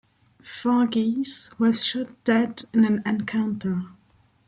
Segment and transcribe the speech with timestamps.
[0.41, 3.83] Varghese was shot dead in an encounter.